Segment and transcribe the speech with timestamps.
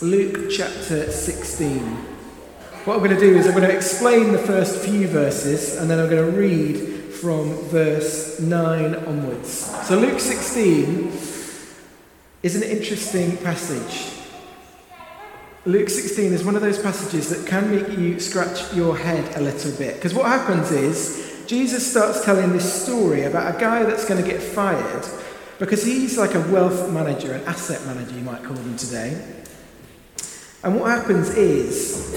[0.00, 1.80] Luke chapter 16.
[2.84, 5.90] What I'm going to do is I'm going to explain the first few verses and
[5.90, 9.50] then I'm going to read from verse 9 onwards.
[9.88, 11.10] So, Luke 16
[12.44, 14.14] is an interesting passage.
[15.66, 19.40] Luke 16 is one of those passages that can make you scratch your head a
[19.40, 19.96] little bit.
[19.96, 24.30] Because what happens is, Jesus starts telling this story about a guy that's going to
[24.30, 25.04] get fired
[25.58, 29.37] because he's like a wealth manager, an asset manager, you might call them today.
[30.62, 32.12] And what happens is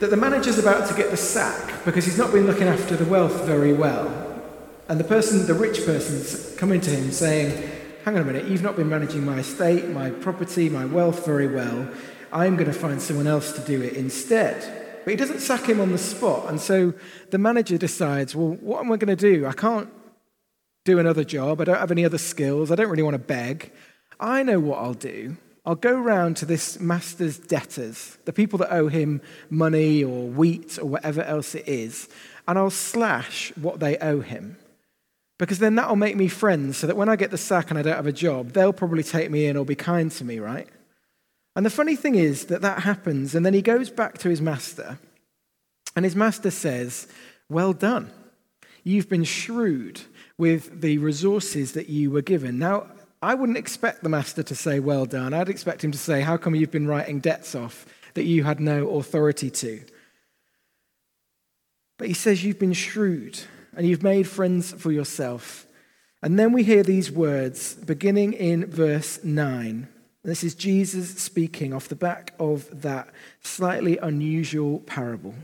[0.00, 3.04] that the manager's about to get the sack because he's not been looking after the
[3.04, 4.08] wealth very well.
[4.88, 7.70] And the person, the rich person's coming to him saying,
[8.04, 11.46] Hang on a minute, you've not been managing my estate, my property, my wealth very
[11.46, 11.86] well.
[12.32, 15.02] I'm going to find someone else to do it instead.
[15.04, 16.48] But he doesn't sack him on the spot.
[16.48, 16.94] And so
[17.30, 19.46] the manager decides, well, what am I going to do?
[19.46, 19.90] I can't
[20.86, 21.60] do another job.
[21.60, 22.70] I don't have any other skills.
[22.70, 23.70] I don't really want to beg.
[24.18, 25.36] I know what I'll do.
[25.66, 29.20] I'll go round to this master's debtors, the people that owe him
[29.50, 32.08] money or wheat or whatever else it is,
[32.48, 34.56] and I'll slash what they owe him.
[35.38, 37.82] Because then that'll make me friends so that when I get the sack and I
[37.82, 40.68] don't have a job, they'll probably take me in or be kind to me, right?
[41.56, 44.40] And the funny thing is that that happens, and then he goes back to his
[44.40, 44.98] master,
[45.96, 47.06] and his master says,
[47.48, 48.10] Well done.
[48.82, 50.00] You've been shrewd
[50.38, 52.58] with the resources that you were given.
[52.58, 52.86] Now,
[53.22, 55.34] I wouldn't expect the master to say, Well done.
[55.34, 58.60] I'd expect him to say, How come you've been writing debts off that you had
[58.60, 59.82] no authority to?
[61.98, 63.38] But he says, You've been shrewd
[63.76, 65.66] and you've made friends for yourself.
[66.22, 69.88] And then we hear these words beginning in verse 9.
[70.22, 73.08] This is Jesus speaking off the back of that
[73.42, 75.34] slightly unusual parable.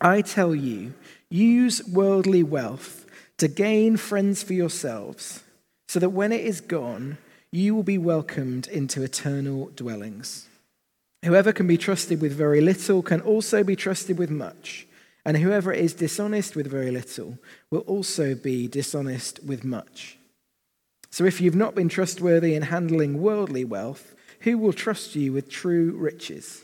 [0.00, 0.92] I tell you,
[1.30, 3.06] use worldly wealth
[3.38, 5.43] to gain friends for yourselves,
[5.88, 7.18] so that when it is gone,
[7.50, 10.48] you will be welcomed into eternal dwellings.
[11.24, 14.86] Whoever can be trusted with very little can also be trusted with much,
[15.24, 17.38] and whoever is dishonest with very little
[17.70, 20.18] will also be dishonest with much.
[21.10, 25.48] So if you've not been trustworthy in handling worldly wealth, who will trust you with
[25.48, 26.62] true riches?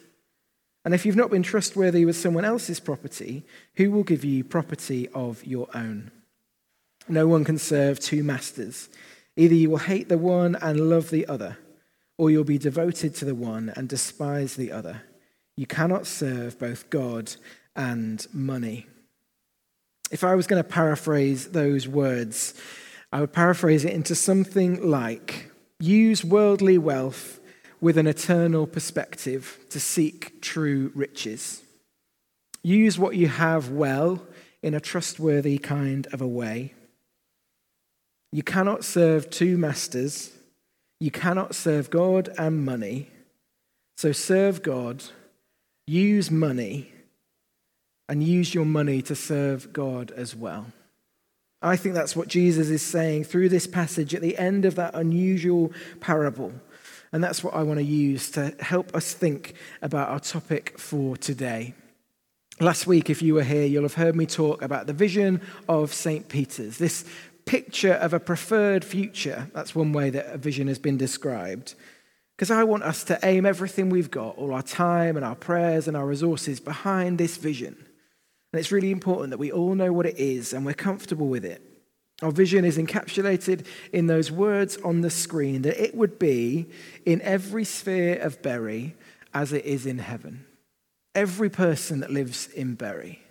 [0.85, 3.45] And if you've not been trustworthy with someone else's property,
[3.77, 6.11] who will give you property of your own?
[7.09, 8.89] No one can serve two masters.
[9.37, 11.57] Either you will hate the one and love the other,
[12.19, 15.03] or you'll be devoted to the one and despise the other.
[15.57, 17.33] You cannot serve both God
[17.75, 18.87] and money.
[20.11, 22.55] If I was going to paraphrase those words,
[23.13, 27.41] I would paraphrase it into something like use worldly wealth
[27.81, 31.63] with an eternal perspective to seek true riches.
[32.63, 34.23] Use what you have well
[34.63, 36.75] in a trustworthy kind of a way.
[38.33, 40.33] You cannot serve two masters.
[41.01, 43.11] You cannot serve God and money.
[43.97, 45.05] So serve God,
[45.87, 46.93] use money,
[48.09, 50.67] and use your money to serve God as well.
[51.63, 54.95] I think that's what Jesus is saying through this passage at the end of that
[54.95, 56.53] unusual parable.
[57.13, 61.17] And that's what I want to use to help us think about our topic for
[61.17, 61.75] today.
[62.61, 65.93] Last week, if you were here, you'll have heard me talk about the vision of
[65.93, 66.29] St.
[66.29, 67.05] Peter's, this
[67.51, 69.51] picture of a preferred future.
[69.53, 71.75] That's one way that a vision has been described.
[72.37, 75.89] Because I want us to aim everything we've got, all our time and our prayers
[75.89, 77.75] and our resources, behind this vision.
[78.53, 81.45] And it's really important that we all know what it is and we're comfortable with
[81.45, 81.61] it.
[82.23, 86.71] Our vision is encapsulated in those words on the screen that it would be
[87.05, 88.95] in every sphere of Bury
[89.35, 90.47] as it is in heaven.
[91.17, 93.23] Every person that lives in Bury,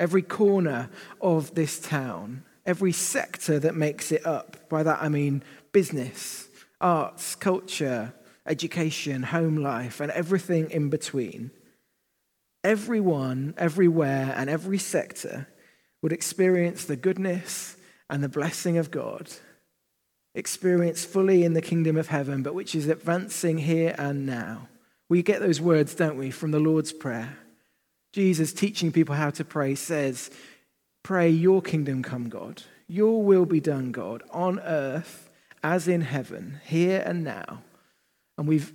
[0.00, 0.90] every corner
[1.20, 4.68] of this town, every sector that makes it up.
[4.68, 5.42] By that I mean
[5.72, 6.48] business,
[6.80, 8.12] arts, culture,
[8.46, 11.50] education, home life, and everything in between
[12.64, 15.48] everyone, everywhere, and every sector
[16.02, 17.76] would experience the goodness
[18.10, 19.30] and the blessing of God,
[20.34, 24.68] experience fully in the kingdom of heaven, but which is advancing here and now.
[25.08, 27.38] We get those words, don't we, from the Lord's Prayer.
[28.12, 30.30] Jesus teaching people how to pray says,
[31.02, 32.62] Pray, your kingdom come, God.
[32.86, 35.30] Your will be done, God, on earth
[35.62, 37.62] as in heaven, here and now.
[38.36, 38.72] And we've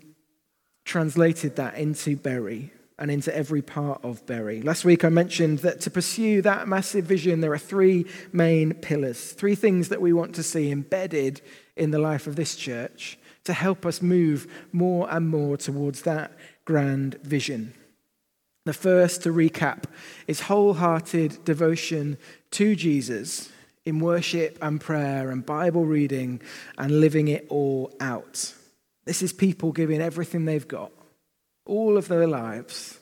[0.85, 4.61] translated that into Bury and into every part of Bury.
[4.61, 9.31] Last week I mentioned that to pursue that massive vision, there are three main pillars,
[9.31, 11.41] three things that we want to see embedded
[11.75, 16.31] in the life of this church to help us move more and more towards that
[16.65, 17.73] grand vision.
[18.65, 19.83] The first, to recap,
[20.27, 22.17] is wholehearted devotion
[22.51, 23.51] to Jesus
[23.85, 26.41] in worship and prayer and Bible reading
[26.77, 28.53] and living it all out.
[29.05, 30.91] This is people giving everything they've got
[31.65, 32.99] all of their lives,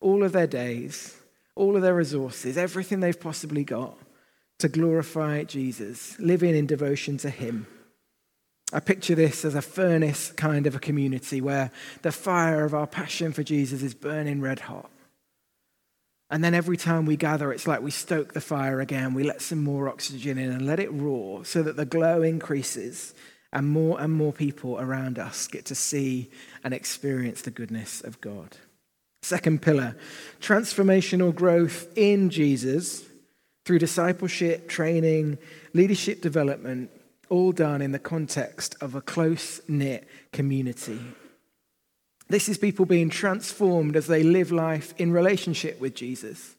[0.00, 1.16] all of their days,
[1.54, 3.98] all of their resources, everything they've possibly got
[4.58, 7.66] to glorify Jesus, living in devotion to Him.
[8.72, 11.70] I picture this as a furnace kind of a community where
[12.02, 14.90] the fire of our passion for Jesus is burning red hot.
[16.30, 19.14] And then every time we gather, it's like we stoke the fire again.
[19.14, 23.14] We let some more oxygen in and let it roar so that the glow increases
[23.52, 26.30] and more and more people around us get to see
[26.62, 28.56] and experience the goodness of God.
[29.22, 29.96] Second pillar
[30.40, 33.04] transformational growth in Jesus
[33.64, 35.38] through discipleship, training,
[35.74, 36.90] leadership development,
[37.28, 41.00] all done in the context of a close knit community.
[42.28, 46.56] This is people being transformed as they live life in relationship with Jesus.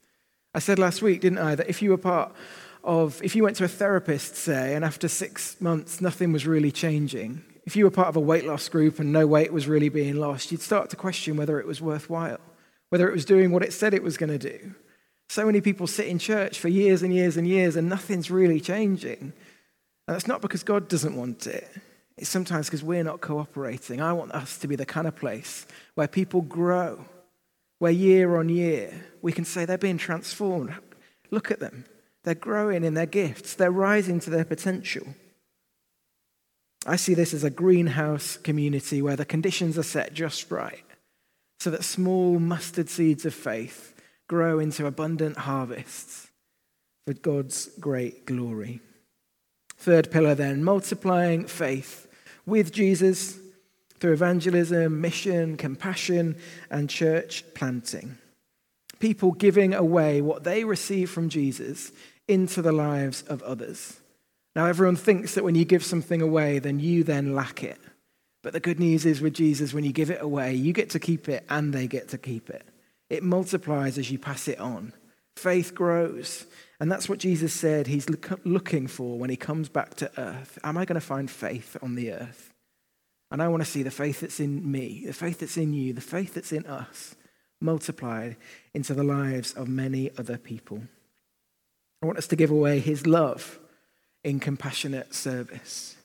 [0.55, 2.33] I said last week, didn't I, that if you were part
[2.83, 6.71] of, if you went to a therapist, say, and after six months nothing was really
[6.71, 9.89] changing, if you were part of a weight loss group and no weight was really
[9.89, 12.39] being lost, you'd start to question whether it was worthwhile,
[12.89, 14.73] whether it was doing what it said it was going to do.
[15.27, 18.59] So many people sit in church for years and years and years and nothing's really
[18.59, 19.33] changing.
[20.07, 21.69] And that's not because God doesn't want it.
[22.19, 24.01] It's sometimes because we're not cooperating.
[24.01, 27.05] I want us to be the kind of place where people grow,
[27.79, 30.73] where year on year we can say they're being transformed.
[31.31, 31.85] Look at them.
[32.25, 35.07] They're growing in their gifts, they're rising to their potential.
[36.85, 40.83] I see this as a greenhouse community where the conditions are set just right
[41.61, 43.95] so that small mustard seeds of faith
[44.27, 46.27] grow into abundant harvests
[47.07, 48.81] for God's great glory.
[49.77, 52.07] Third pillar, then, multiplying faith
[52.49, 53.37] with Jesus
[53.99, 56.37] through evangelism, mission, compassion,
[56.69, 58.17] and church planting.
[58.99, 61.91] People giving away what they receive from Jesus
[62.27, 63.99] into the lives of others.
[64.55, 67.79] Now, everyone thinks that when you give something away, then you then lack it.
[68.41, 70.99] But the good news is with Jesus, when you give it away, you get to
[70.99, 72.63] keep it and they get to keep it.
[73.09, 74.93] It multiplies as you pass it on.
[75.39, 76.45] Faith grows.
[76.79, 78.07] And that's what Jesus said he's
[78.45, 80.57] looking for when he comes back to earth.
[80.63, 82.53] Am I going to find faith on the earth?
[83.31, 85.93] And I want to see the faith that's in me, the faith that's in you,
[85.93, 87.15] the faith that's in us
[87.61, 88.37] multiplied
[88.73, 90.81] into the lives of many other people.
[92.01, 93.59] I want us to give away his love
[94.23, 95.97] in compassionate service,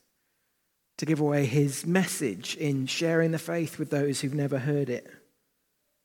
[0.98, 5.08] to give away his message in sharing the faith with those who've never heard it.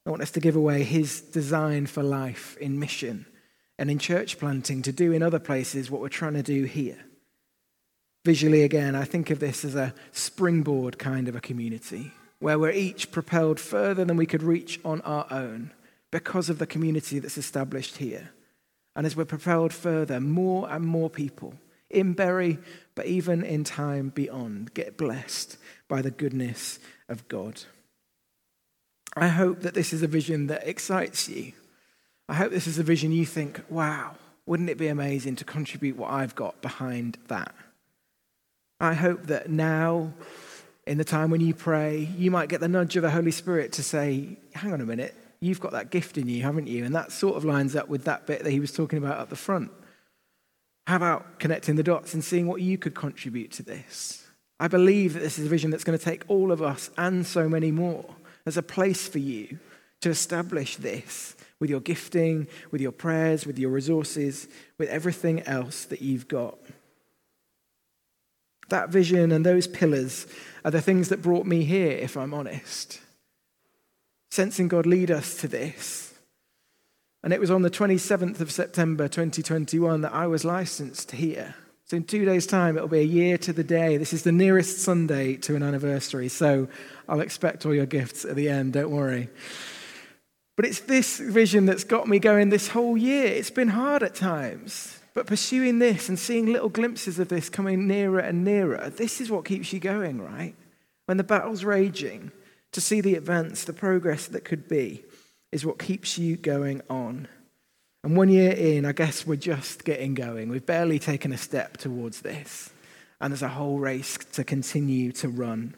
[0.09, 3.27] I want us to give away his design for life in mission
[3.77, 6.97] and in church planting to do in other places what we're trying to do here.
[8.25, 12.71] Visually, again, I think of this as a springboard kind of a community where we're
[12.71, 15.73] each propelled further than we could reach on our own
[16.09, 18.31] because of the community that's established here.
[18.95, 21.53] And as we're propelled further, more and more people
[21.87, 22.57] in Bury,
[22.95, 25.57] but even in time beyond, get blessed
[25.87, 27.61] by the goodness of God.
[29.15, 31.53] I hope that this is a vision that excites you
[32.29, 34.11] I hope this is a vision you think, wow,
[34.45, 37.55] wouldn't it be amazing to contribute what I've got behind that?
[38.79, 40.13] I hope that now,
[40.85, 43.73] in the time when you pray, you might get the nudge of the Holy Spirit
[43.73, 46.85] to say, hang on a minute, you've got that gift in you, haven't you?
[46.85, 49.31] And that sort of lines up with that bit that he was talking about at
[49.31, 49.71] the front.
[50.85, 54.27] How about connecting the dots and seeing what you could contribute to this?
[54.59, 57.25] I believe that this is a vision that's going to take all of us and
[57.25, 58.05] so many more.
[58.49, 59.59] There's a place for you
[60.01, 64.47] to establish this with your gifting, with your prayers, with your resources,
[64.79, 66.57] with everything else that you've got.
[68.69, 70.25] That vision and those pillars
[70.65, 72.99] are the things that brought me here, if I'm honest.
[74.31, 76.15] Sensing God lead us to this.
[77.21, 81.53] And it was on the 27th of September 2021 that I was licensed here.
[81.89, 83.97] So in two days' time, it'll be a year to the day.
[83.97, 86.29] This is the nearest Sunday to an anniversary.
[86.29, 86.67] So
[87.07, 89.27] I'll expect all your gifts at the end, don't worry.
[90.55, 93.25] But it's this vision that's got me going this whole year.
[93.25, 97.87] It's been hard at times, but pursuing this and seeing little glimpses of this coming
[97.87, 100.53] nearer and nearer, this is what keeps you going, right?
[101.07, 102.31] When the battle's raging,
[102.73, 105.05] to see the advance, the progress that could be,
[105.51, 107.27] is what keeps you going on.
[108.03, 110.49] And one year in, I guess we're just getting going.
[110.49, 112.71] We've barely taken a step towards this.
[113.19, 115.75] And there's a whole race to continue to run.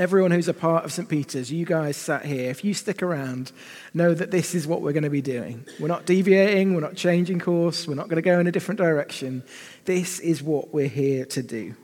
[0.00, 1.08] Everyone who's a part of St.
[1.08, 3.52] Peter's, you guys sat here, if you stick around,
[3.94, 5.64] know that this is what we're going to be doing.
[5.78, 8.78] We're not deviating, we're not changing course, we're not going to go in a different
[8.78, 9.44] direction.
[9.84, 11.76] This is what we're here to do.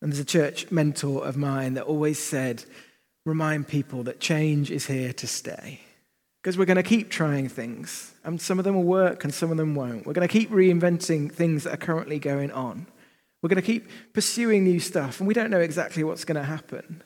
[0.00, 2.64] And there's a church mentor of mine that always said,
[3.26, 5.80] remind people that change is here to stay.
[6.48, 9.50] Because we're going to keep trying things, and some of them will work and some
[9.50, 10.06] of them won't.
[10.06, 12.86] We're going to keep reinventing things that are currently going on.
[13.42, 16.42] We're going to keep pursuing new stuff, and we don't know exactly what's going to
[16.42, 17.02] happen.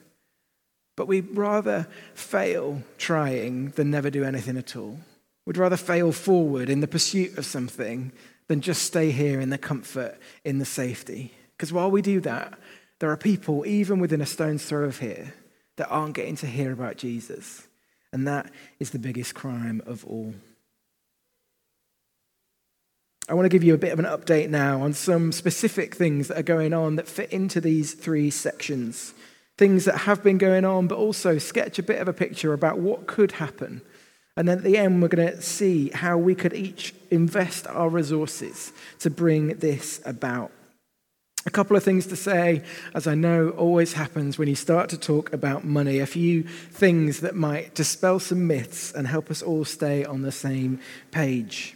[0.95, 4.99] But we'd rather fail trying than never do anything at all.
[5.45, 8.13] We'd rather fail forward in the pursuit of something
[8.47, 11.33] than just stay here in the comfort, in the safety.
[11.57, 12.57] Because while we do that,
[12.99, 15.33] there are people, even within a stone's throw of here,
[15.75, 17.67] that aren't getting to hear about Jesus.
[18.13, 20.33] And that is the biggest crime of all.
[23.27, 26.27] I want to give you a bit of an update now on some specific things
[26.27, 29.13] that are going on that fit into these three sections.
[29.57, 32.79] Things that have been going on, but also sketch a bit of a picture about
[32.79, 33.81] what could happen.
[34.37, 37.89] And then at the end, we're going to see how we could each invest our
[37.89, 40.51] resources to bring this about.
[41.45, 44.97] A couple of things to say, as I know always happens when you start to
[44.97, 49.65] talk about money, a few things that might dispel some myths and help us all
[49.65, 50.79] stay on the same
[51.11, 51.75] page.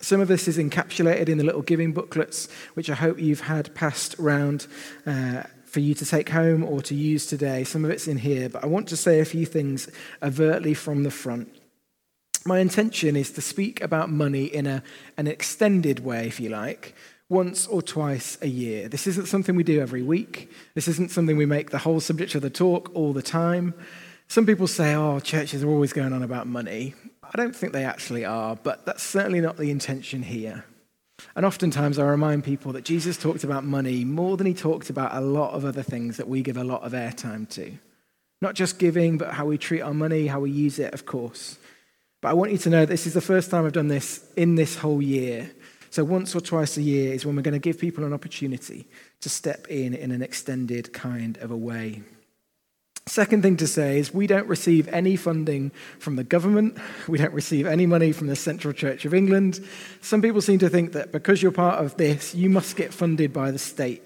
[0.00, 3.74] Some of this is encapsulated in the little giving booklets, which I hope you've had
[3.76, 4.66] passed around
[5.06, 7.62] uh, for you to take home or to use today.
[7.62, 9.88] Some of it's in here, but I want to say a few things
[10.20, 11.48] overtly from the front.
[12.44, 14.82] My intention is to speak about money in a,
[15.16, 16.94] an extended way, if you like,
[17.28, 18.88] once or twice a year.
[18.88, 20.50] This isn't something we do every week.
[20.74, 23.74] This isn't something we make the whole subject of the talk all the time.
[24.28, 26.94] Some people say, oh, churches are always going on about money.
[27.22, 30.64] I don't think they actually are, but that's certainly not the intention here.
[31.36, 35.14] And oftentimes I remind people that Jesus talked about money more than he talked about
[35.14, 37.72] a lot of other things that we give a lot of airtime to.
[38.40, 41.58] Not just giving, but how we treat our money, how we use it, of course.
[42.20, 44.54] But I want you to know this is the first time I've done this in
[44.54, 45.50] this whole year.
[45.94, 48.88] So once or twice a year is when we're going to give people an opportunity
[49.20, 52.02] to step in in an extended kind of a way.
[53.06, 55.70] Second thing to say is we don't receive any funding
[56.00, 56.78] from the government.
[57.06, 59.64] We don't receive any money from the Central Church of England.
[60.00, 63.32] Some people seem to think that because you're part of this, you must get funded
[63.32, 64.02] by the state.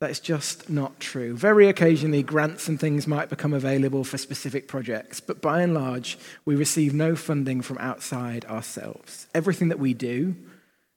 [0.00, 1.36] That's just not true.
[1.36, 6.16] Very occasionally, grants and things might become available for specific projects, but by and large,
[6.46, 9.26] we receive no funding from outside ourselves.
[9.34, 10.34] Everything that we do,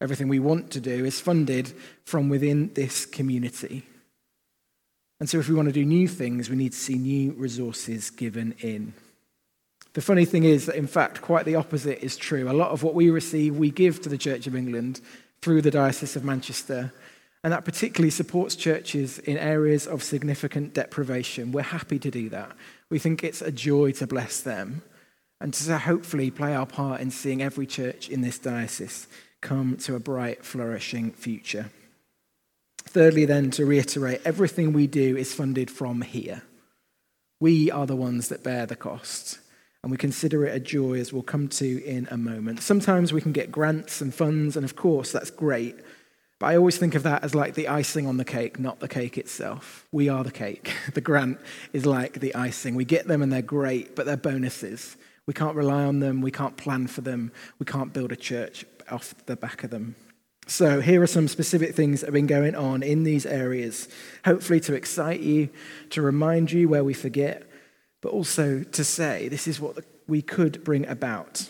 [0.02, 1.74] everything we want to do, is funded
[2.06, 3.86] from within this community.
[5.20, 8.10] And so, if we want to do new things, we need to see new resources
[8.10, 8.94] given in.
[9.94, 12.50] The funny thing is that, in fact, quite the opposite is true.
[12.50, 15.02] A lot of what we receive, we give to the Church of England
[15.42, 16.94] through the Diocese of Manchester.
[17.44, 21.52] And that particularly supports churches in areas of significant deprivation.
[21.52, 22.52] We're happy to do that.
[22.90, 24.82] We think it's a joy to bless them
[25.40, 29.08] and to hopefully play our part in seeing every church in this diocese
[29.42, 31.72] come to a bright, flourishing future.
[32.84, 36.44] Thirdly, then, to reiterate, everything we do is funded from here.
[37.40, 39.40] We are the ones that bear the cost,
[39.84, 42.62] and we consider it a joy as we'll come to in a moment.
[42.62, 45.76] Sometimes we can get grants and funds, and of course, that's great.
[46.40, 48.88] But I always think of that as like the icing on the cake, not the
[48.88, 49.86] cake itself.
[49.92, 50.74] We are the cake.
[50.94, 51.40] The grant
[51.74, 52.76] is like the icing.
[52.76, 54.98] We get them and they're great, but they're bonuses.
[55.26, 56.22] We can't rely on them.
[56.22, 57.32] We can't plan for them.
[57.60, 59.96] We can't build a church off the back of them.
[60.48, 63.88] So, here are some specific things that have been going on in these areas,
[64.26, 65.50] hopefully to excite you,
[65.92, 67.44] to remind you where we forget,
[68.02, 69.78] but also to say this is what
[70.08, 71.48] we could bring about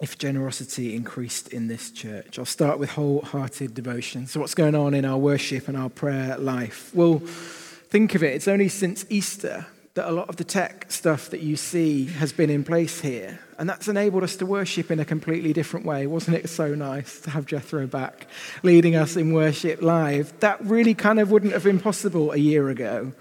[0.00, 2.38] if generosity increased in this church.
[2.38, 4.28] I'll start with wholehearted devotion.
[4.28, 6.94] So, what's going on in our worship and our prayer life?
[6.94, 11.30] Well, think of it, it's only since Easter that a lot of the tech stuff
[11.30, 13.40] that you see has been in place here.
[13.58, 16.06] And that's enabled us to worship in a completely different way.
[16.06, 18.26] Wasn't it so nice to have Jethro back
[18.62, 20.38] leading us in worship live?
[20.40, 23.12] That really kind of wouldn't have been possible a year ago.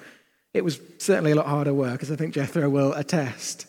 [0.54, 3.68] It was certainly a lot harder work, as I think Jethro will attest.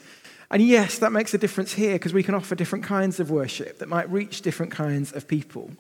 [0.51, 3.79] And yes, that makes a difference here because we can offer different kinds of worship
[3.79, 5.71] that might reach different kinds of people.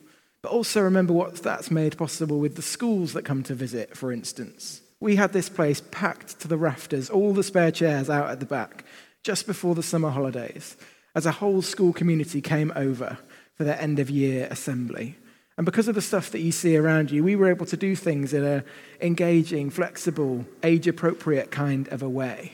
[0.42, 4.12] But also remember what that's made possible with the schools that come to visit, for
[4.12, 4.82] instance.
[4.98, 8.46] We had this place packed to the rafters, all the spare chairs out at the
[8.46, 8.84] back,
[9.26, 10.76] just before the summer holidays,
[11.16, 13.18] as a whole school community came over
[13.56, 15.18] for their end of year assembly.
[15.56, 17.96] And because of the stuff that you see around you, we were able to do
[17.96, 18.62] things in an
[19.00, 22.52] engaging, flexible, age appropriate kind of a way.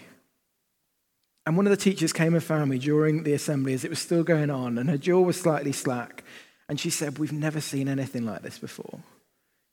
[1.44, 3.98] And one of the teachers came and found me during the assembly as it was
[3.98, 6.24] still going on, and her jaw was slightly slack.
[6.70, 9.00] And she said, We've never seen anything like this before.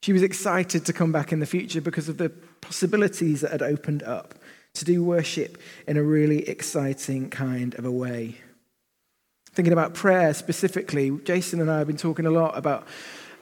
[0.02, 2.28] She was excited to come back in the future because of the
[2.60, 4.34] possibilities that had opened up
[4.74, 8.36] to do worship in a really exciting kind of a way.
[9.52, 12.86] Thinking about prayer specifically, Jason and I have been talking a lot about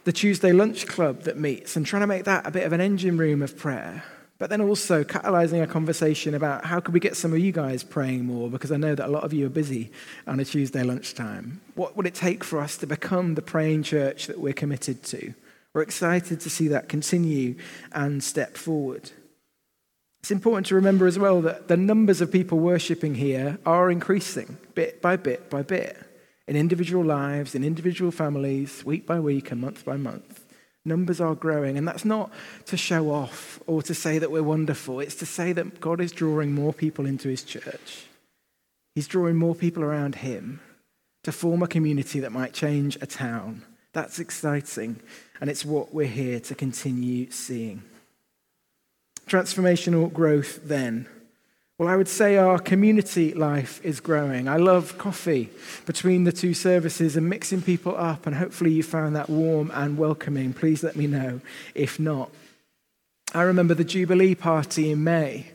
[0.04, 2.80] the Tuesday lunch club that meets and trying to make that a bit of an
[2.80, 4.02] engine room of prayer.
[4.38, 7.82] But then also catalyzing a conversation about how could we get some of you guys
[7.82, 9.90] praying more because I know that a lot of you are busy
[10.26, 11.60] on a Tuesday lunchtime.
[11.74, 15.34] What would it take for us to become the praying church that we're committed to?
[15.74, 17.56] We're excited to see that continue
[17.92, 19.10] and step forward.
[20.20, 24.58] It's important to remember as well that the numbers of people worshipping here are increasing
[24.74, 25.96] bit by bit by bit
[26.46, 30.44] in individual lives, in individual families, week by week and month by month.
[30.84, 32.32] Numbers are growing, and that's not
[32.66, 35.00] to show off or to say that we're wonderful.
[35.00, 38.06] It's to say that God is drawing more people into his church.
[38.94, 40.60] He's drawing more people around him
[41.24, 43.64] to form a community that might change a town.
[43.92, 45.00] That's exciting,
[45.40, 47.82] and it's what we're here to continue seeing.
[49.28, 51.06] Transformational growth, then.
[51.78, 54.48] Well, I would say our community life is growing.
[54.48, 55.50] I love coffee
[55.86, 59.96] between the two services and mixing people up, and hopefully you found that warm and
[59.96, 60.52] welcoming.
[60.54, 61.40] Please let me know
[61.76, 62.30] if not.
[63.34, 65.52] I remember the Jubilee party in May,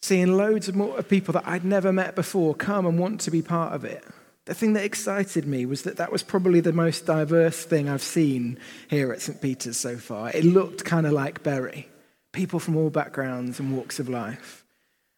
[0.00, 3.42] seeing loads of more people that I'd never met before come and want to be
[3.42, 4.02] part of it.
[4.46, 8.02] The thing that excited me was that that was probably the most diverse thing I've
[8.02, 9.40] seen here at St.
[9.40, 10.30] Peter's so far.
[10.30, 11.88] It looked kind of like Bury,
[12.32, 14.64] people from all backgrounds and walks of life.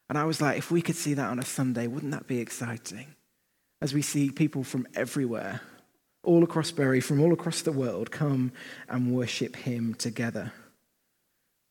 [0.09, 2.39] And I was like, if we could see that on a Sunday, wouldn't that be
[2.39, 3.15] exciting?
[3.81, 5.61] As we see people from everywhere,
[6.23, 8.53] all across Bury, from all across the world, come
[8.89, 10.53] and worship Him together.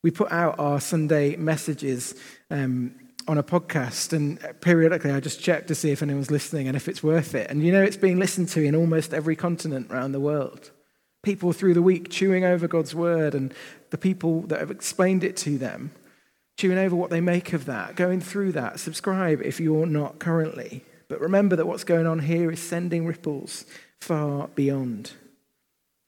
[0.02, 2.14] We put out our Sunday messages
[2.50, 2.94] um,
[3.28, 6.88] on a podcast, and periodically I just check to see if anyone's listening and if
[6.88, 7.50] it's worth it.
[7.50, 10.72] And you know, it's being listened to in almost every continent around the world.
[11.22, 13.54] People through the week chewing over God's word, and
[13.90, 15.92] the people that have explained it to them
[16.56, 18.78] chewing over what they make of that, going through that.
[18.78, 20.84] Subscribe if you're not currently.
[21.08, 23.64] But remember that what's going on here is sending ripples
[24.00, 25.12] far beyond.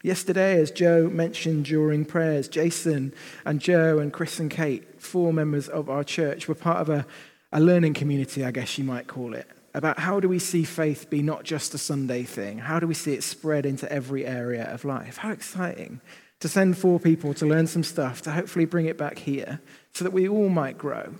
[0.02, 5.68] Yesterday, as Joe mentioned during prayers, Jason and Joe and Chris and Kate, four members
[5.68, 7.06] of our church, were part of a,
[7.50, 11.10] a learning community, I guess you might call it, about how do we see faith
[11.10, 12.58] be not just a Sunday thing?
[12.58, 15.16] How do we see it spread into every area of life?
[15.18, 16.00] How exciting
[16.40, 19.60] to send four people to learn some stuff, to hopefully bring it back here,
[19.92, 21.14] so that we all might grow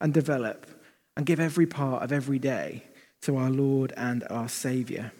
[0.00, 0.66] and develop
[1.16, 2.82] and give every part of every day
[3.22, 5.12] to our Lord and our Saviour.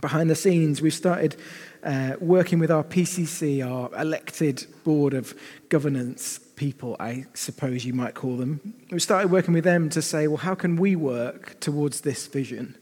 [0.00, 1.36] Behind the scenes, we've started
[1.82, 5.34] uh, working with our PCC, our elected board of
[5.68, 8.74] governance people, I suppose you might call them.
[8.90, 12.76] We started working with them to say, well, how can we work towards this vision?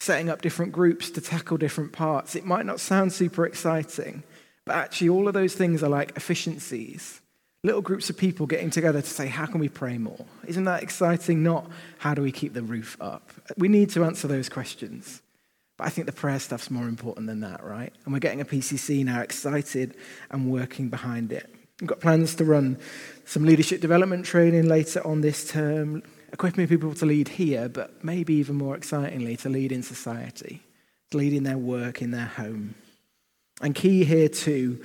[0.00, 2.34] Setting up different groups to tackle different parts.
[2.34, 4.22] It might not sound super exciting,
[4.64, 7.20] but actually, all of those things are like efficiencies.
[7.62, 10.24] Little groups of people getting together to say, How can we pray more?
[10.46, 11.42] Isn't that exciting?
[11.42, 13.32] Not how do we keep the roof up?
[13.56, 15.22] We need to answer those questions.
[15.76, 17.92] But I think the prayer stuff's more important than that, right?
[18.04, 19.94] And we're getting a PCC now excited
[20.30, 21.54] and working behind it.
[21.80, 22.78] We've got plans to run
[23.26, 28.34] some leadership development training later on this term, equipping people to lead here, but maybe
[28.34, 30.62] even more excitingly, to lead in society,
[31.10, 32.74] to lead in their work, in their home.
[33.60, 34.82] And key here too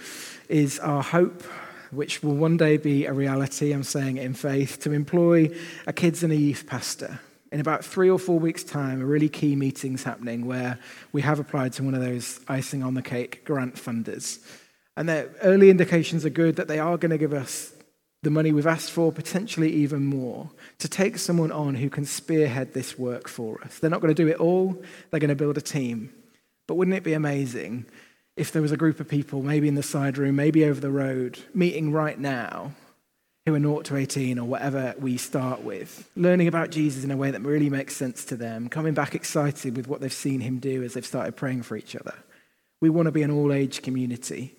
[0.49, 1.43] is our hope,
[1.91, 5.55] which will one day be a reality, I'm saying it in faith, to employ
[5.87, 7.21] a kids and a youth pastor.
[7.51, 10.79] In about three or four weeks' time, a really key meeting's happening where
[11.11, 14.39] we have applied to one of those icing on the cake grant funders.
[14.95, 17.73] And the early indications are good that they are going to give us
[18.23, 22.73] the money we've asked for, potentially even more, to take someone on who can spearhead
[22.73, 23.79] this work for us.
[23.79, 26.13] They're not going to do it all, they're going to build a team.
[26.67, 27.85] But wouldn't it be amazing
[28.37, 30.91] if there was a group of people, maybe in the side room, maybe over the
[30.91, 32.71] road, meeting right now,
[33.45, 37.17] who are 0 to 18 or whatever we start with, learning about Jesus in a
[37.17, 40.59] way that really makes sense to them, coming back excited with what they've seen him
[40.59, 42.13] do as they've started praying for each other.
[42.81, 44.55] We want to be an all age community.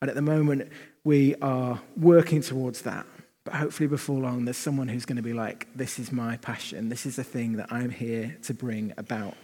[0.00, 0.70] And at the moment,
[1.04, 3.06] we are working towards that.
[3.44, 6.88] But hopefully, before long, there's someone who's going to be like, This is my passion.
[6.88, 9.34] This is the thing that I'm here to bring about.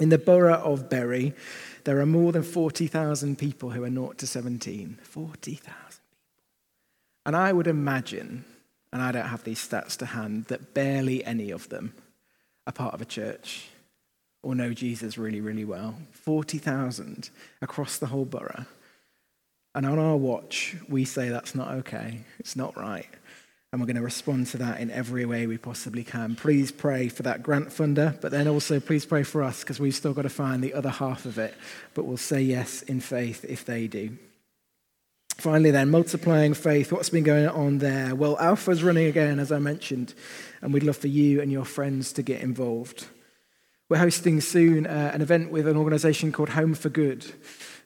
[0.00, 1.34] In the borough of Bury,
[1.84, 4.98] there are more than 40,000 people who are 0 to 17.
[5.02, 5.83] 40,000 people.
[7.26, 8.44] And I would imagine,
[8.92, 11.94] and I don't have these stats to hand, that barely any of them
[12.66, 13.68] are part of a church
[14.42, 15.94] or know Jesus really, really well.
[16.12, 17.30] 40,000
[17.62, 18.66] across the whole borough.
[19.74, 22.20] And on our watch, we say that's not okay.
[22.38, 23.08] It's not right
[23.74, 26.36] and we're going to respond to that in every way we possibly can.
[26.36, 29.96] Please pray for that grant funder, but then also please pray for us because we've
[29.96, 31.56] still got to find the other half of it,
[31.92, 34.16] but we'll say yes in faith if they do.
[35.36, 36.92] Finally, then, multiplying faith.
[36.92, 38.14] What's been going on there?
[38.14, 40.14] Well, Alpha's running again, as I mentioned,
[40.62, 43.08] and we'd love for you and your friends to get involved.
[43.88, 47.26] We're hosting soon uh, an event with an organization called Home for Good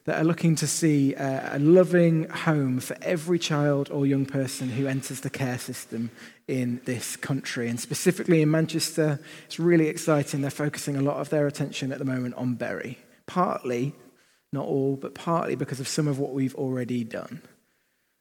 [0.05, 4.69] that are looking to see a, a loving home for every child or young person
[4.69, 6.11] who enters the care system
[6.47, 7.67] in this country.
[7.67, 10.41] And specifically in Manchester, it's really exciting.
[10.41, 13.93] They're focusing a lot of their attention at the moment on Bury, partly,
[14.51, 17.41] not all, but partly because of some of what we've already done.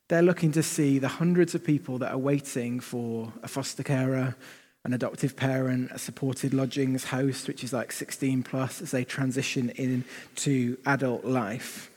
[0.09, 4.37] They're looking to see the hundreds of people that are waiting for a foster carer,
[4.85, 9.71] an adoptive parent, a supported lodgings host, which is like 16 plus, as they transition
[9.71, 11.91] into adult life.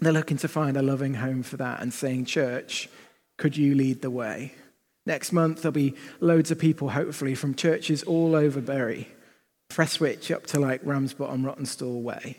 [0.00, 2.88] They're looking to find a loving home for that and saying, Church,
[3.38, 4.54] could you lead the way?
[5.06, 9.08] Next month, there'll be loads of people, hopefully, from churches all over Bury,
[9.70, 12.36] Prestwich up to like Ramsbottom, Rawtenstall Way,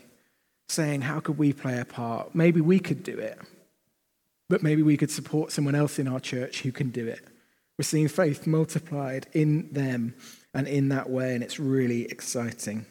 [0.68, 2.34] saying, How could we play a part?
[2.34, 3.38] Maybe we could do it,
[4.48, 7.20] but maybe we could support someone else in our church who can do it.
[7.78, 10.14] We're seeing faith multiplied in them
[10.52, 12.86] and in that way, and it's really exciting.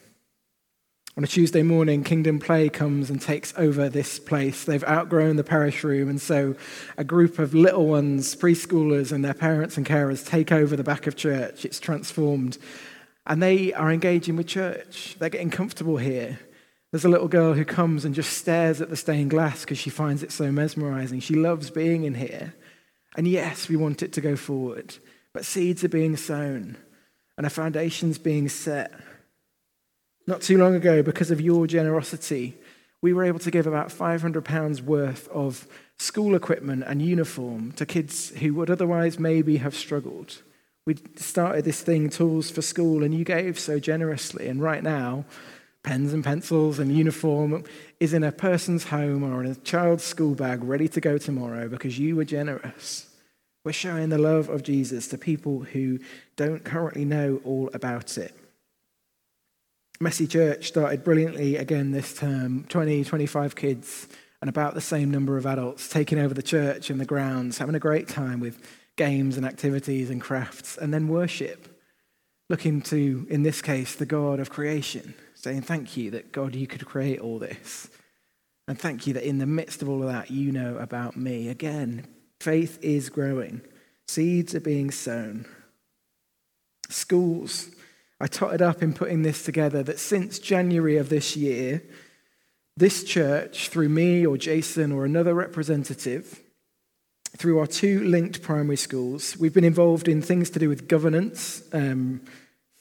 [1.16, 4.64] On a Tuesday morning, Kingdom Play comes and takes over this place.
[4.64, 6.56] They've outgrown the parish room, and so
[6.98, 11.06] a group of little ones, preschoolers, and their parents and carers take over the back
[11.06, 11.66] of church.
[11.66, 12.58] It's transformed,
[13.28, 15.16] and they are engaging with church.
[15.20, 16.40] They're getting comfortable here.
[16.94, 19.90] There's a little girl who comes and just stares at the stained glass because she
[19.90, 21.22] finds it so mesmerizing.
[21.22, 22.54] She loves being in here.
[23.18, 24.96] And yes, we want it to go forward,
[25.34, 26.78] but seeds are being sown
[27.36, 28.94] and a foundation's being set.
[30.28, 32.56] Not too long ago, because of your generosity,
[33.02, 38.30] we were able to give about £500 worth of school equipment and uniform to kids
[38.38, 40.44] who would otherwise maybe have struggled.
[40.86, 44.48] We started this thing, Tools for School, and you gave so generously.
[44.48, 45.26] And right now,
[45.84, 47.64] pens and pencils and uniform
[48.00, 51.68] is in a person's home or in a child's school bag ready to go tomorrow
[51.68, 53.10] because you were generous.
[53.66, 56.00] We're showing the love of Jesus to people who
[56.36, 58.34] don't currently know all about it.
[60.00, 64.08] Messy Church started brilliantly again this term 20, 25 kids,
[64.42, 67.76] and about the same number of adults taking over the church and the grounds, having
[67.76, 68.60] a great time with
[68.98, 71.70] games and activities and crafts, and then worship.
[72.50, 76.68] Looking to, in this case, the God of creation saying, Thank you that, God, you
[76.68, 77.90] could create all this.
[78.68, 81.50] And thank you that in the midst of all of that, you know about me.
[81.50, 82.08] Again,
[82.40, 83.62] faith is growing,
[84.08, 85.46] seeds are being sown.
[86.90, 87.70] Schools.
[88.22, 91.84] I totted up in putting this together that since January of this year,
[92.78, 96.40] this church, through me or Jason or another representative,
[97.36, 101.64] through our two linked primary schools, we've been involved in things to do with governance,
[101.74, 102.22] um,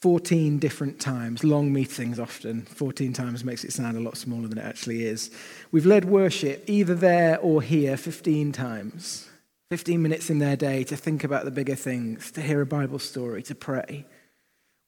[0.03, 2.63] 14 different times, long meetings often.
[2.63, 5.31] 14 times makes it sound a lot smaller than it actually is.
[5.71, 9.31] We've led worship either there or here 15 times.
[9.71, 12.99] 15 minutes in their day to think about the bigger things, to hear a Bible
[12.99, 14.05] story, to pray.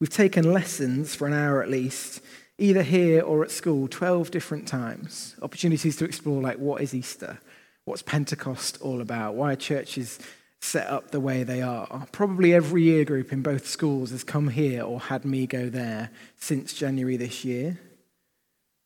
[0.01, 2.21] We've taken lessons for an hour at least,
[2.59, 5.37] either here or at school, 12 different times.
[5.41, 7.39] Opportunities to explore, like, what is Easter?
[7.85, 9.37] What's Pentecost all about?
[9.37, 10.19] Why are churches
[10.65, 12.07] set up the way they are.
[12.11, 16.11] Probably every year group in both schools has come here or had me go there
[16.37, 17.79] since January this year.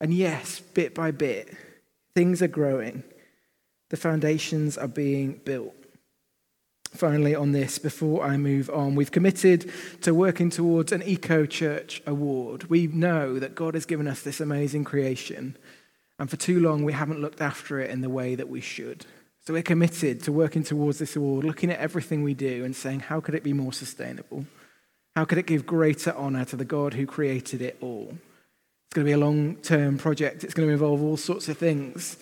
[0.01, 1.57] And yes, bit by bit,
[2.15, 3.05] things are growing.
[3.91, 5.75] The foundations are being built.
[6.91, 9.71] Finally, on this, before I move on, we've committed
[10.03, 12.65] to working towards an Eco Church Award.
[12.71, 15.57] We know that God has given us this amazing creation,
[16.19, 19.05] and for too long we haven't looked after it in the way that we should.
[19.49, 23.01] So we're committed to working towards this award, looking at everything we do and saying,
[23.01, 24.45] how could it be more sustainable?
[25.17, 28.09] How could it give greater honor to the God who created it all?
[28.11, 31.57] It's going to be a long term project, it's going to involve all sorts of
[31.57, 32.19] things.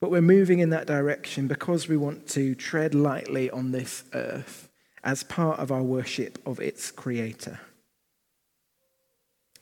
[0.00, 4.70] But we're moving in that direction because we want to tread lightly on this earth
[5.04, 7.60] as part of our worship of its creator.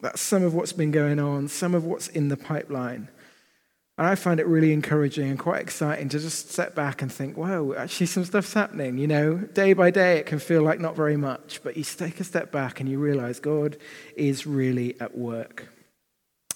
[0.00, 3.08] That's some of what's been going on, some of what's in the pipeline.
[3.98, 7.36] And I find it really encouraging and quite exciting to just step back and think,
[7.36, 8.96] whoa, actually some stuff's happening.
[8.96, 12.20] You know, day by day it can feel like not very much, but you take
[12.20, 13.76] a step back and you realize God
[14.16, 15.68] is really at work.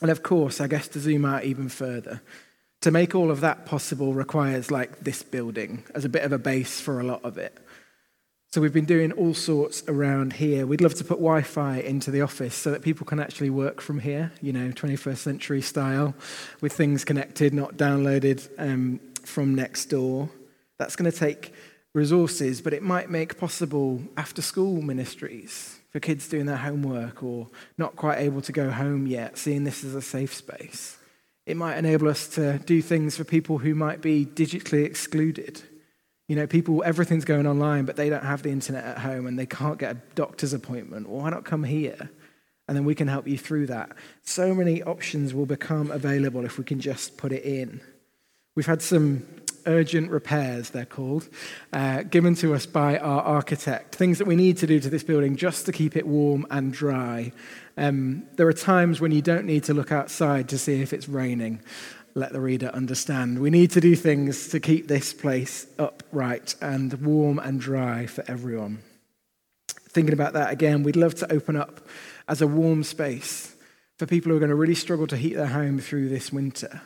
[0.00, 2.22] And of course, I guess to zoom out even further,
[2.80, 6.38] to make all of that possible requires like this building as a bit of a
[6.38, 7.58] base for a lot of it.
[8.54, 10.66] So we've been doing all sorts around here.
[10.66, 13.80] We'd love to put Wi Fi into the office so that people can actually work
[13.80, 16.14] from here, you know, 21st century style,
[16.60, 20.28] with things connected, not downloaded um, from next door.
[20.78, 21.54] That's going to take
[21.94, 27.48] resources, but it might make possible after school ministries for kids doing their homework or
[27.78, 30.98] not quite able to go home yet, seeing this as a safe space.
[31.46, 35.62] It might enable us to do things for people who might be digitally excluded
[36.28, 39.38] you know, people, everything's going online, but they don't have the internet at home and
[39.38, 41.08] they can't get a doctor's appointment.
[41.08, 42.10] Well, why not come here?
[42.68, 43.92] And then we can help you through that.
[44.22, 47.80] So many options will become available if we can just put it in.
[48.54, 49.26] We've had some
[49.66, 51.28] urgent repairs, they're called,
[51.72, 53.94] uh, given to us by our architect.
[53.94, 56.72] Things that we need to do to this building just to keep it warm and
[56.72, 57.32] dry.
[57.76, 61.08] Um, there are times when you don't need to look outside to see if it's
[61.08, 61.62] raining.
[62.14, 63.38] Let the reader understand.
[63.38, 68.24] We need to do things to keep this place upright and warm and dry for
[68.28, 68.82] everyone.
[69.88, 71.86] Thinking about that again, we'd love to open up
[72.28, 73.54] as a warm space
[73.98, 76.80] for people who are going to really struggle to heat their home through this winter.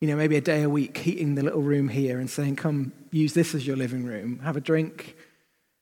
[0.00, 2.92] You know, maybe a day a week heating the little room here and saying, come
[3.10, 5.16] use this as your living room, have a drink,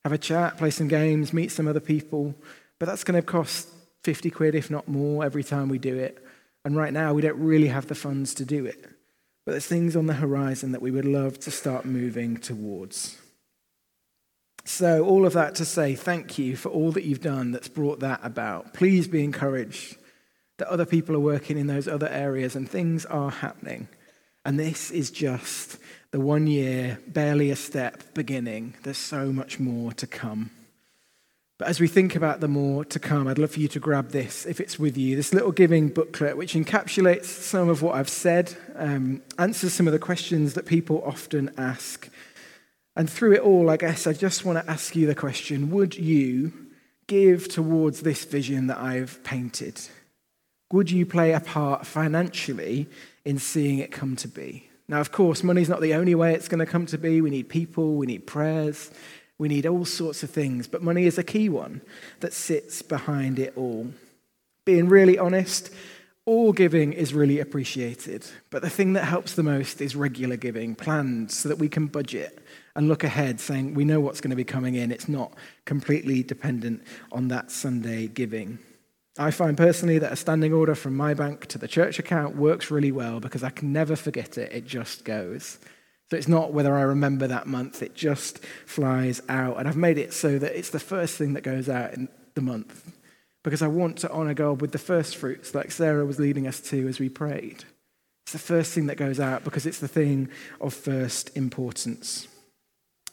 [0.05, 2.35] have a chat, play some games, meet some other people.
[2.79, 3.69] But that's going to cost
[4.05, 6.24] 50 quid, if not more, every time we do it.
[6.65, 8.85] And right now, we don't really have the funds to do it.
[9.45, 13.19] But there's things on the horizon that we would love to start moving towards.
[14.65, 18.01] So, all of that to say, thank you for all that you've done that's brought
[18.01, 18.73] that about.
[18.73, 19.99] Please be encouraged
[20.57, 23.89] that other people are working in those other areas and things are happening.
[24.47, 25.79] And this is just
[26.13, 28.75] the one year, barely a step beginning.
[28.83, 30.51] There's so much more to come.
[31.59, 34.11] But as we think about the more to come, I'd love for you to grab
[34.11, 38.09] this, if it's with you, this little giving booklet, which encapsulates some of what I've
[38.09, 42.09] said, um, answers some of the questions that people often ask.
[42.97, 45.97] And through it all, I guess I just want to ask you the question Would
[45.97, 46.53] you
[47.07, 49.81] give towards this vision that I've painted?
[50.73, 52.89] Would you play a part financially
[53.25, 54.69] in seeing it come to be?
[54.89, 57.21] Now, of course, money's not the only way it's going to come to be.
[57.21, 58.91] We need people, we need prayers,
[59.39, 61.81] we need all sorts of things, but money is a key one
[62.21, 63.89] that sits behind it all.
[64.65, 65.71] Being really honest,
[66.27, 70.75] all giving is really appreciated, but the thing that helps the most is regular giving,
[70.75, 72.39] planned so that we can budget
[72.77, 74.91] and look ahead, saying we know what's going to be coming in.
[74.91, 78.59] It's not completely dependent on that Sunday giving.
[79.19, 82.71] I find personally that a standing order from my bank to the church account works
[82.71, 85.59] really well because I can never forget it, it just goes.
[86.15, 89.59] So it's not whether I remember that month, it just flies out.
[89.59, 92.41] And I've made it so that it's the first thing that goes out in the
[92.41, 92.93] month
[93.43, 96.61] because I want to honor God with the first fruits, like Sarah was leading us
[96.71, 97.65] to as we prayed.
[98.25, 100.29] It's the first thing that goes out because it's the thing
[100.61, 102.29] of first importance.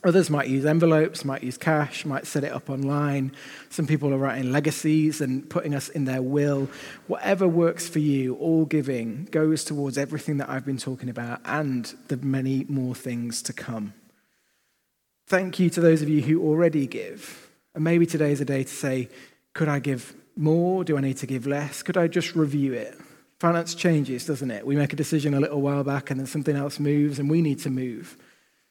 [0.03, 3.31] Others might use envelopes, might use cash, might set it up online.
[3.69, 6.69] Some people are writing legacies and putting us in their will.
[7.05, 11.93] Whatever works for you, all giving goes towards everything that I've been talking about and
[12.07, 13.93] the many more things to come.
[15.27, 17.51] Thank you to those of you who already give.
[17.75, 19.07] And maybe today is a day to say,
[19.53, 20.83] could I give more?
[20.83, 21.83] Do I need to give less?
[21.83, 22.97] Could I just review it?
[23.39, 24.65] Finance changes, doesn't it?
[24.65, 27.41] We make a decision a little while back and then something else moves and we
[27.41, 28.17] need to move.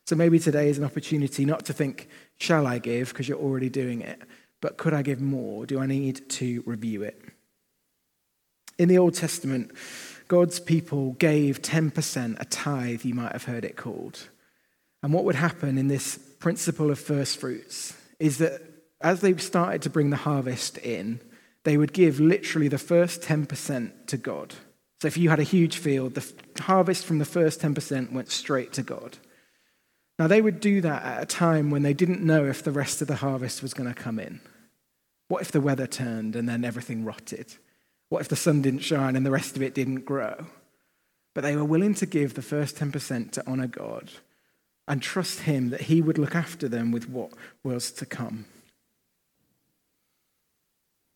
[0.07, 2.09] So maybe today is an opportunity not to think,
[2.39, 4.21] shall I give, because you're already doing it,
[4.61, 5.67] but could I give more?
[5.67, 7.21] Do I need to review it?
[8.79, 9.73] In the Old Testament,
[10.27, 14.29] God's people gave 10%, a tithe, you might have heard it called.
[15.03, 18.63] And what would happen in this principle of first fruits is that
[19.01, 21.21] as they started to bring the harvest in,
[21.65, 24.55] they would give literally the first 10% to God.
[25.01, 26.33] So if you had a huge field, the
[26.63, 29.19] harvest from the first 10% went straight to God.
[30.21, 33.01] Now, they would do that at a time when they didn't know if the rest
[33.01, 34.43] of the harvest was going to come in.
[35.29, 37.55] What if the weather turned and then everything rotted?
[38.11, 40.45] What if the sun didn't shine and the rest of it didn't grow?
[41.33, 44.11] But they were willing to give the first 10% to honor God
[44.87, 47.33] and trust Him that He would look after them with what
[47.65, 48.45] was to come.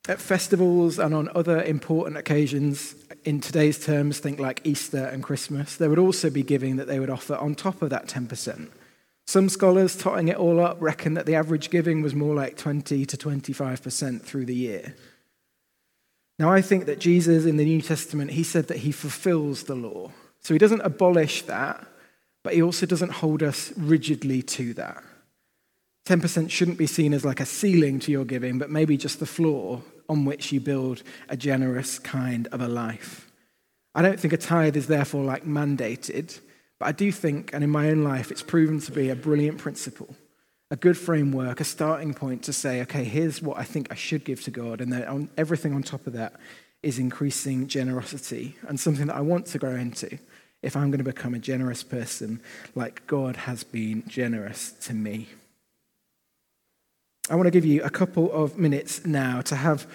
[0.07, 5.75] At festivals and on other important occasions, in today's terms, think like Easter and Christmas,
[5.75, 8.69] there would also be giving that they would offer on top of that 10%.
[9.27, 13.05] Some scholars, totting it all up, reckon that the average giving was more like 20
[13.05, 14.95] to 25% through the year.
[16.37, 19.75] Now, I think that Jesus in the New Testament, he said that he fulfills the
[19.75, 20.11] law.
[20.41, 21.85] So he doesn't abolish that,
[22.43, 25.03] but he also doesn't hold us rigidly to that.
[26.05, 29.25] 10% shouldn't be seen as like a ceiling to your giving, but maybe just the
[29.25, 33.31] floor on which you build a generous kind of a life.
[33.95, 36.39] I don't think a tithe is therefore like mandated,
[36.85, 39.57] but I do think, and in my own life, it's proven to be a brilliant
[39.57, 40.15] principle,
[40.69, 44.23] a good framework, a starting point to say, okay, here's what I think I should
[44.23, 44.81] give to God.
[44.81, 46.33] And then everything on top of that
[46.83, 50.19] is increasing generosity and something that I want to grow into
[50.61, 52.39] if I'm going to become a generous person
[52.75, 55.27] like God has been generous to me.
[57.31, 59.87] I want to give you a couple of minutes now to have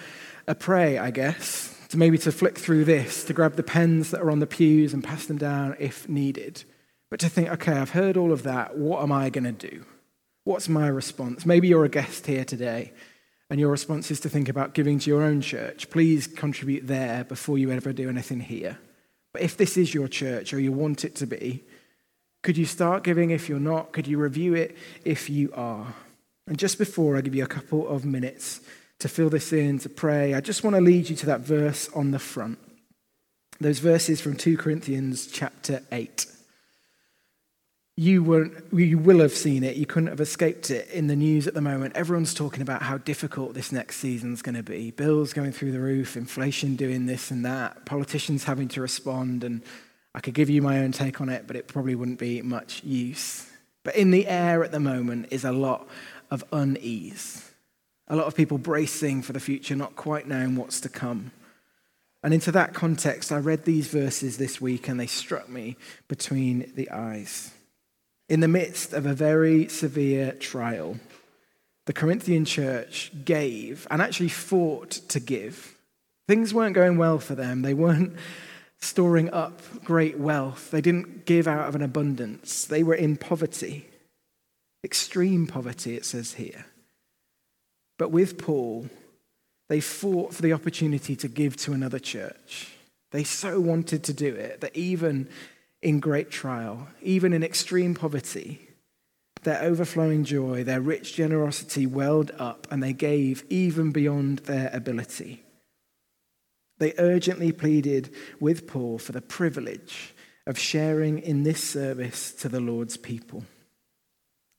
[0.45, 4.19] a pray, I guess, to maybe to flick through this, to grab the pens that
[4.19, 6.65] are on the pews and pass them down if needed.
[7.11, 8.77] But to think, okay, I've heard all of that.
[8.77, 9.85] What am I going to do?
[10.45, 11.45] What's my response?
[11.45, 12.93] Maybe you're a guest here today
[13.51, 15.89] and your response is to think about giving to your own church.
[15.89, 18.79] Please contribute there before you ever do anything here.
[19.33, 21.65] But if this is your church or you want it to be,
[22.43, 23.91] could you start giving if you're not?
[23.91, 25.93] Could you review it if you are?
[26.47, 28.61] And just before I give you a couple of minutes
[28.99, 31.89] to fill this in, to pray, I just want to lead you to that verse
[31.89, 32.57] on the front.
[33.59, 36.25] Those verses from 2 Corinthians chapter 8.
[37.97, 39.75] You, were, you will have seen it.
[39.75, 41.95] You couldn't have escaped it in the news at the moment.
[41.95, 44.91] Everyone's talking about how difficult this next season's going to be.
[44.91, 49.43] Bills going through the roof, inflation doing this and that, politicians having to respond.
[49.43, 49.61] And
[50.15, 52.83] I could give you my own take on it, but it probably wouldn't be much
[52.83, 53.49] use.
[53.83, 55.87] But in the air at the moment is a lot
[56.29, 57.51] of unease.
[58.07, 61.31] A lot of people bracing for the future, not quite knowing what's to come.
[62.23, 65.77] And into that context, I read these verses this week and they struck me
[66.07, 67.51] between the eyes.
[68.31, 70.97] In the midst of a very severe trial,
[71.85, 75.75] the Corinthian church gave and actually fought to give.
[76.29, 77.61] Things weren't going well for them.
[77.61, 78.15] They weren't
[78.79, 80.71] storing up great wealth.
[80.71, 82.63] They didn't give out of an abundance.
[82.63, 83.89] They were in poverty,
[84.81, 86.63] extreme poverty, it says here.
[87.99, 88.89] But with Paul,
[89.67, 92.69] they fought for the opportunity to give to another church.
[93.11, 95.27] They so wanted to do it that even
[95.81, 98.69] in great trial, even in extreme poverty,
[99.43, 105.43] their overflowing joy, their rich generosity welled up, and they gave even beyond their ability.
[106.77, 110.13] They urgently pleaded with Paul for the privilege
[110.47, 113.43] of sharing in this service to the Lord's people.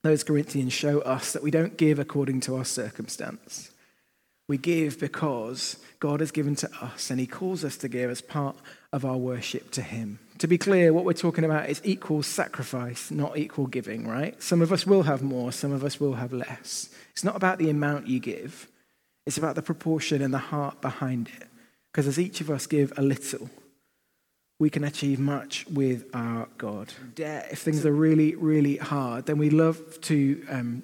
[0.03, 3.71] Those Corinthians show us that we don't give according to our circumstance.
[4.49, 8.21] We give because God has given to us and He calls us to give as
[8.21, 8.57] part
[8.91, 10.19] of our worship to Him.
[10.43, 14.43] To be clear, what we're talking about is equal sacrifice, not equal giving, right?
[14.43, 16.89] Some of us will have more, some of us will have less.
[17.11, 18.67] It's not about the amount you give,
[19.25, 21.47] it's about the proportion and the heart behind it.
[21.89, 23.49] Because as each of us give a little,
[24.59, 26.91] we can achieve much with our God.
[27.15, 30.83] If things are really, really hard, then we love to um,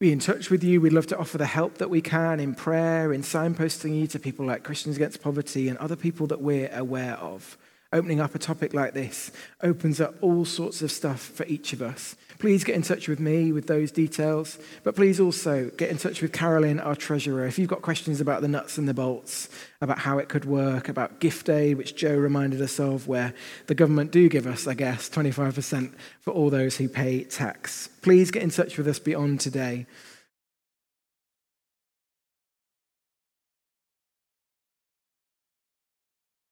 [0.00, 0.82] be in touch with you.
[0.82, 4.18] We'd love to offer the help that we can in prayer, in signposting you to
[4.18, 7.56] people like Christians Against Poverty and other people that we're aware of.
[7.96, 9.32] Opening up a topic like this
[9.62, 12.14] opens up all sorts of stuff for each of us.
[12.38, 16.20] Please get in touch with me with those details, but please also get in touch
[16.20, 17.46] with Carolyn, our treasurer.
[17.46, 19.48] If you've got questions about the nuts and the bolts,
[19.80, 23.32] about how it could work, about gift aid, which Joe reminded us of, where
[23.66, 27.88] the government do give us, I guess, 25% for all those who pay tax.
[28.02, 29.86] Please get in touch with us beyond today.